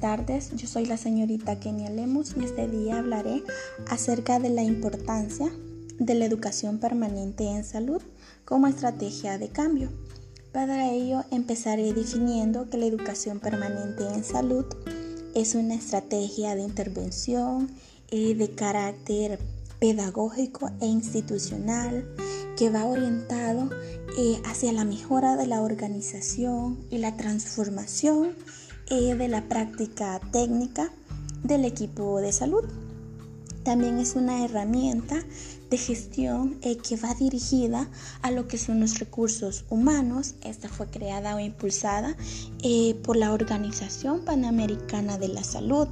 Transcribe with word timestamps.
tardes, 0.00 0.50
yo 0.56 0.66
soy 0.66 0.86
la 0.86 0.96
señorita 0.96 1.60
Kenia 1.60 1.90
Lemus 1.90 2.34
y 2.36 2.44
este 2.44 2.66
día 2.66 2.98
hablaré 2.98 3.44
acerca 3.88 4.38
de 4.38 4.48
la 4.48 4.62
importancia 4.62 5.52
de 5.98 6.14
la 6.14 6.24
educación 6.24 6.78
permanente 6.78 7.46
en 7.46 7.62
salud 7.62 8.02
como 8.46 8.66
estrategia 8.66 9.38
de 9.38 9.50
cambio. 9.50 9.90
Para 10.52 10.90
ello 10.90 11.22
empezaré 11.30 11.92
definiendo 11.92 12.68
que 12.70 12.78
la 12.78 12.86
educación 12.86 13.38
permanente 13.38 14.04
en 14.12 14.24
salud 14.24 14.64
es 15.34 15.54
una 15.54 15.74
estrategia 15.74 16.56
de 16.56 16.62
intervención 16.62 17.70
eh, 18.10 18.34
de 18.34 18.50
carácter 18.50 19.38
pedagógico 19.78 20.70
e 20.80 20.86
institucional 20.86 22.08
que 22.56 22.70
va 22.70 22.86
orientado 22.86 23.70
eh, 24.18 24.40
hacia 24.46 24.72
la 24.72 24.84
mejora 24.84 25.36
de 25.36 25.46
la 25.46 25.60
organización 25.60 26.78
y 26.90 26.98
la 26.98 27.16
transformación 27.16 28.34
eh, 28.90 29.14
de 29.14 29.28
la 29.28 29.48
práctica 29.48 30.20
técnica 30.32 30.90
del 31.42 31.64
equipo 31.64 32.20
de 32.20 32.32
salud. 32.32 32.64
También 33.62 33.98
es 33.98 34.16
una 34.16 34.44
herramienta 34.44 35.22
de 35.70 35.78
gestión 35.78 36.58
eh, 36.62 36.76
que 36.76 36.96
va 36.96 37.14
dirigida 37.14 37.88
a 38.22 38.30
lo 38.30 38.48
que 38.48 38.58
son 38.58 38.80
los 38.80 38.98
recursos 38.98 39.64
humanos. 39.70 40.34
Esta 40.42 40.68
fue 40.68 40.86
creada 40.88 41.36
o 41.36 41.40
impulsada 41.40 42.16
por 43.02 43.16
la 43.16 43.32
Organización 43.32 44.24
Panamericana 44.24 45.18
de 45.18 45.28
la 45.28 45.44
Salud, 45.44 45.88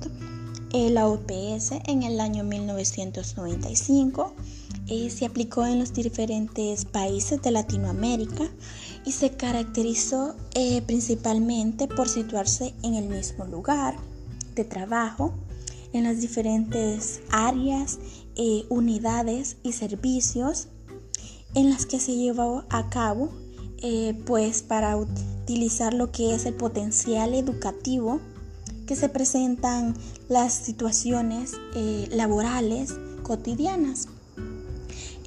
la 0.72 1.06
OPS, 1.08 1.72
en 1.86 2.02
el 2.02 2.20
año 2.20 2.44
1995 2.44 4.34
eh, 4.88 5.10
se 5.10 5.26
aplicó 5.26 5.66
en 5.66 5.78
los 5.78 5.92
diferentes 5.92 6.86
países 6.86 7.42
de 7.42 7.50
Latinoamérica 7.50 8.44
y 9.04 9.12
se 9.12 9.32
caracterizó 9.32 10.34
eh, 10.54 10.80
principalmente 10.82 11.88
por 11.88 12.08
situarse 12.08 12.74
en 12.82 12.94
el 12.94 13.08
mismo 13.08 13.44
lugar 13.44 13.96
de 14.54 14.64
trabajo, 14.64 15.34
en 15.92 16.04
las 16.04 16.22
diferentes 16.22 17.20
áreas, 17.30 17.98
eh, 18.36 18.64
unidades 18.70 19.58
y 19.62 19.72
servicios 19.72 20.68
en 21.54 21.68
las 21.68 21.84
que 21.84 22.00
se 22.00 22.16
llevó 22.16 22.64
a 22.70 22.88
cabo, 22.88 23.30
pues 24.26 24.62
para 24.62 24.96
utilizar 24.96 25.94
lo 25.94 26.10
que 26.10 26.34
es 26.34 26.46
el 26.46 26.54
potencial 26.54 27.32
educativo 27.32 28.20
que 28.86 28.96
se 28.96 29.08
presentan 29.08 29.94
las 30.28 30.52
situaciones 30.52 31.52
laborales 32.10 32.94
cotidianas. 33.22 34.07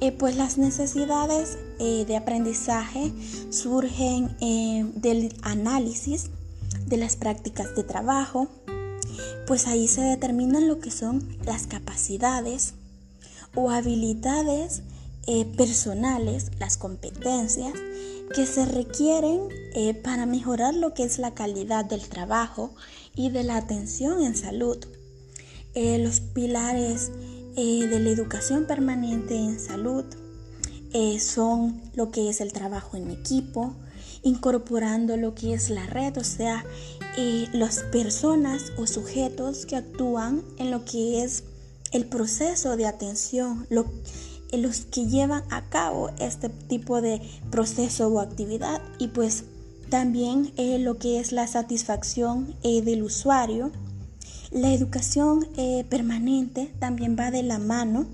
Eh, 0.02 0.10
pues 0.10 0.34
las 0.34 0.58
necesidades 0.58 1.58
eh, 1.78 2.04
de 2.04 2.16
aprendizaje 2.16 3.12
surgen 3.50 4.36
eh, 4.40 4.84
del 4.96 5.32
análisis 5.42 6.30
de 6.86 6.96
las 6.96 7.14
prácticas 7.14 7.76
de 7.76 7.84
trabajo, 7.84 8.48
pues 9.46 9.68
ahí 9.68 9.86
se 9.86 10.00
determinan 10.00 10.66
lo 10.66 10.80
que 10.80 10.90
son 10.90 11.24
las 11.44 11.68
capacidades 11.68 12.74
o 13.54 13.70
habilidades 13.70 14.82
personales, 15.56 16.50
las 16.58 16.76
competencias 16.76 17.74
que 18.34 18.44
se 18.44 18.64
requieren 18.64 19.40
para 20.02 20.26
mejorar 20.26 20.74
lo 20.74 20.94
que 20.94 21.04
es 21.04 21.20
la 21.20 21.32
calidad 21.32 21.84
del 21.84 22.08
trabajo 22.08 22.74
y 23.14 23.30
de 23.30 23.44
la 23.44 23.56
atención 23.56 24.20
en 24.20 24.34
salud. 24.34 24.78
los 25.76 26.20
pilares 26.20 27.12
eh, 27.54 27.86
de 27.86 28.00
la 28.00 28.08
educación 28.08 28.66
permanente 28.66 29.36
en 29.36 29.60
salud 29.60 30.04
eh, 30.94 31.20
son 31.20 31.82
lo 31.94 32.10
que 32.10 32.30
es 32.30 32.40
el 32.40 32.52
trabajo 32.52 32.96
en 32.96 33.10
equipo, 33.10 33.74
incorporando 34.22 35.18
lo 35.18 35.34
que 35.34 35.52
es 35.52 35.68
la 35.68 35.86
red, 35.86 36.16
o 36.16 36.24
sea, 36.24 36.64
eh, 37.18 37.48
las 37.52 37.80
personas 37.80 38.72
o 38.78 38.86
sujetos 38.86 39.66
que 39.66 39.76
actúan 39.76 40.42
en 40.58 40.70
lo 40.70 40.84
que 40.86 41.22
es 41.22 41.44
el 41.92 42.06
proceso 42.06 42.76
de 42.76 42.86
atención, 42.86 43.66
los 43.70 44.80
que 44.86 45.06
llevan 45.06 45.44
a 45.50 45.68
cabo 45.68 46.10
este 46.18 46.48
tipo 46.48 47.02
de 47.02 47.20
proceso 47.50 48.08
o 48.08 48.20
actividad 48.20 48.80
y 48.98 49.08
pues 49.08 49.44
también 49.90 50.52
lo 50.82 50.96
que 50.96 51.20
es 51.20 51.32
la 51.32 51.46
satisfacción 51.46 52.56
del 52.62 53.02
usuario 53.02 53.72
la 54.52 54.72
educación 54.72 55.46
eh, 55.56 55.84
permanente 55.88 56.72
también 56.78 57.16
va 57.18 57.30
de 57.30 57.42
la 57.42 57.58
mano 57.58 58.06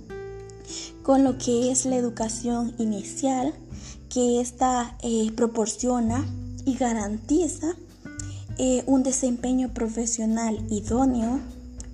con 1.02 1.24
lo 1.24 1.36
que 1.38 1.72
es 1.72 1.84
la 1.84 1.96
educación 1.96 2.74
inicial, 2.78 3.54
que 4.08 4.40
ésta 4.40 4.96
eh, 5.02 5.32
proporciona 5.34 6.24
y 6.64 6.76
garantiza 6.76 7.74
eh, 8.58 8.84
un 8.86 9.02
desempeño 9.02 9.72
profesional 9.72 10.64
idóneo 10.70 11.40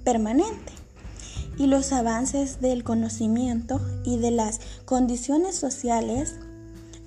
permanente. 0.03 0.73
Y 1.57 1.67
los 1.69 1.93
avances 1.93 2.61
del 2.61 2.83
conocimiento 2.83 3.81
y 4.05 4.19
de 4.19 4.33
las 4.33 4.61
condiciones 4.85 5.55
sociales 5.55 6.35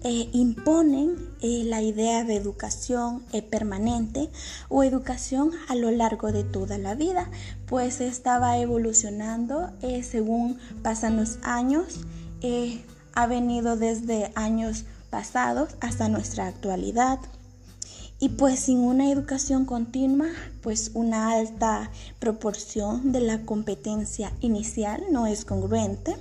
eh, 0.09 0.29
imponen 0.31 1.17
eh, 1.41 1.63
la 1.65 1.81
idea 1.81 2.23
de 2.23 2.37
educación 2.37 3.25
eh, 3.33 3.41
permanente 3.41 4.29
o 4.69 4.83
educación 4.83 5.51
a 5.67 5.75
lo 5.75 5.91
largo 5.91 6.31
de 6.31 6.45
toda 6.45 6.77
la 6.77 6.95
vida, 6.95 7.29
pues 7.65 7.99
estaba 7.99 8.57
evolucionando 8.57 9.69
según 10.03 10.59
pasan 10.81 11.17
los 11.17 11.39
años, 11.43 11.99
ha 13.15 13.27
venido 13.27 13.75
desde 13.75 14.31
años 14.35 14.85
pasados 15.09 15.75
hasta 15.81 16.07
nuestra 16.07 16.47
actualidad. 16.47 17.19
Y 18.17 18.29
pues 18.29 18.61
sin 18.61 18.79
una 18.79 19.11
educación 19.11 19.65
continua, 19.65 20.29
pues 20.61 20.91
una 20.93 21.31
alta 21.31 21.91
proporción 22.19 23.11
de 23.11 23.19
la 23.19 23.41
competencia 23.41 24.31
inicial 24.39 25.03
no 25.11 25.27
es 25.27 25.43
congruente 25.43 26.15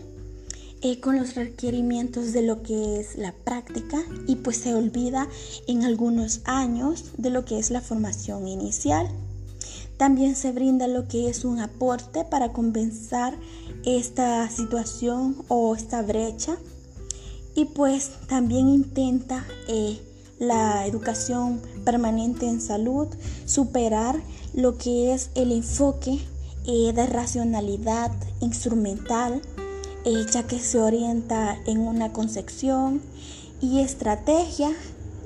eh, 0.83 1.01
con 1.01 1.17
los 1.17 1.35
requerimientos 1.35 2.33
de 2.33 2.43
lo 2.43 2.63
que 2.63 3.01
es 3.01 3.17
la 3.17 3.33
práctica 3.33 4.03
y 4.27 4.37
pues 4.37 4.59
se 4.59 4.75
olvida 4.75 5.27
en 5.67 5.85
algunos 5.85 6.43
años 6.45 7.13
de 7.17 7.31
lo 7.31 7.45
que 7.45 7.59
es 7.59 7.71
la 7.71 7.81
formación 7.81 8.47
inicial. 8.47 9.09
También 9.97 10.37
se 10.37 10.53
brinda 10.53 10.87
lo 10.87 11.09
que 11.09 11.29
es 11.31 11.45
un 11.45 11.61
aporte 11.61 12.25
para 12.25 12.53
compensar 12.53 13.35
esta 13.85 14.49
situación 14.51 15.37
o 15.49 15.75
esta 15.75 16.03
brecha 16.03 16.59
y 17.55 17.65
pues 17.65 18.11
también 18.29 18.69
intenta 18.69 19.47
eh, 19.69 19.99
la 20.39 20.87
educación 20.87 21.63
permanente 21.85 22.47
en 22.47 22.61
salud 22.61 23.09
superar 23.47 24.21
lo 24.53 24.77
que 24.77 25.15
es 25.15 25.31
el 25.35 25.53
enfoque 25.53 26.19
eh, 26.67 26.93
de 26.93 27.07
racionalidad 27.07 28.13
instrumental 28.41 29.41
ya 30.33 30.45
que 30.45 30.61
se 30.61 30.79
orienta 30.79 31.59
en 31.67 31.81
una 31.81 32.13
concepción 32.13 33.03
y 33.61 33.81
estrategia 33.81 34.71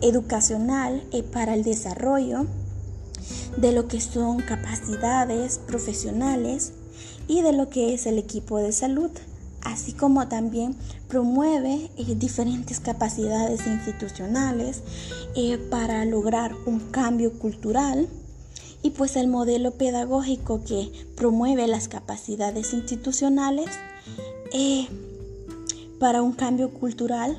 educacional 0.01 1.03
eh, 1.13 1.23
para 1.23 1.55
el 1.55 1.65
desarrollo 1.65 2.47
de 3.59 3.73
lo 3.73 3.89
que 3.89 4.01
son 4.01 4.41
capacidades 4.41 5.59
profesionales 5.59 6.73
y 7.29 7.43
de 7.43 7.53
lo 7.53 7.69
que 7.69 7.93
es 7.93 8.07
el 8.07 8.17
equipo 8.17 8.57
de 8.57 8.73
salud, 8.73 9.11
así 9.61 9.93
como 9.93 10.29
también 10.29 10.75
promueve 11.09 11.91
eh, 11.99 12.15
diferentes 12.15 12.81
capacidades 12.81 13.67
institucionales 13.67 14.83
eh, 15.37 15.59
para 15.59 16.07
lograr 16.07 16.55
un 16.65 16.81
cambio 16.91 17.39
cultural 17.39 18.09
y 18.83 18.91
pues 18.91 19.17
el 19.17 19.29
modelo 19.29 19.73
pedagógico 19.73 20.65
que 20.65 20.91
promueve 21.17 21.67
las 21.67 21.89
capacidades 21.89 22.73
institucionales 22.73 23.69
eh, 24.53 24.89
para 25.99 26.23
un 26.23 26.33
cambio 26.33 26.71
cultural, 26.71 27.39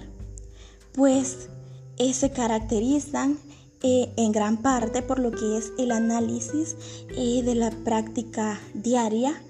pues 0.94 1.50
eh, 1.98 2.14
se 2.14 2.32
caracterizan 2.32 3.38
eh, 3.84 4.12
en 4.16 4.32
gran 4.32 4.62
parte 4.62 5.02
por 5.02 5.20
lo 5.20 5.32
que 5.32 5.58
es 5.58 5.74
el 5.78 5.92
análisis 5.92 6.76
de 7.10 7.56
la 7.56 7.72
práctica 7.72 8.60
diaria 8.74 9.42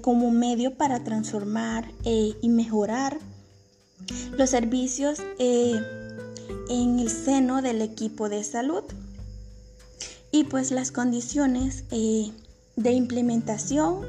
como 0.00 0.32
medio 0.32 0.74
para 0.74 1.04
transformar 1.04 1.88
y 2.04 2.48
mejorar 2.48 3.18
los 4.36 4.50
servicios 4.50 5.20
en 5.38 6.98
el 6.98 7.08
seno 7.08 7.62
del 7.62 7.80
equipo 7.80 8.28
de 8.28 8.42
salud. 8.42 8.82
Y 10.32 10.44
pues 10.44 10.72
las 10.72 10.90
condiciones 10.90 11.84
de 11.88 12.92
implementación 12.92 14.00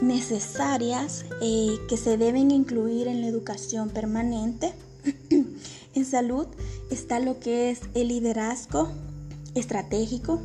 necesarias 0.00 1.24
eh, 1.40 1.78
que 1.88 1.96
se 1.96 2.16
deben 2.16 2.50
incluir 2.50 3.08
en 3.08 3.20
la 3.20 3.26
educación 3.26 3.90
permanente. 3.90 4.72
en 5.94 6.04
salud 6.04 6.46
está 6.90 7.20
lo 7.20 7.40
que 7.40 7.70
es 7.70 7.80
el 7.94 8.08
liderazgo 8.08 8.88
estratégico, 9.54 10.40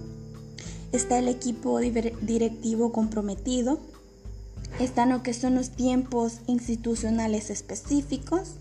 está 0.91 1.19
el 1.19 1.27
equipo 1.27 1.79
directivo 1.79 2.91
comprometido, 2.91 3.79
están 4.79 5.09
lo 5.09 5.23
que 5.23 5.33
son 5.33 5.55
los 5.55 5.69
tiempos 5.69 6.39
institucionales 6.47 7.49
específicos, 7.49 8.55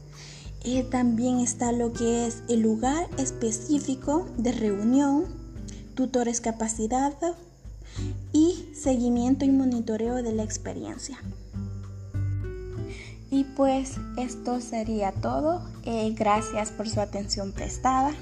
eh, 0.65 0.83
también 0.83 1.41
está 1.41 1.73
lo 1.73 1.93
que 1.93 2.27
es 2.27 2.43
el 2.49 2.61
lugar 2.61 3.09
específico 3.19 4.27
de 4.39 4.53
reunión, 4.53 5.25
tutores 5.95 6.41
capacitados, 6.41 7.37
y 8.35 8.69
seguimiento 8.75 9.47
y 9.47 9.51
monitoreo 9.51 10.17
de 10.17 10.33
la 10.33 10.43
experiencia. 10.43 11.19
Y 13.31 13.45
pues 13.57 13.97
esto 14.19 14.61
sería 14.61 15.13
todo. 15.13 15.63
Eh, 15.85 16.13
gracias 16.17 16.71
por 16.71 16.89
su 16.89 17.01
atención 17.01 17.53
prestada. 17.53 18.13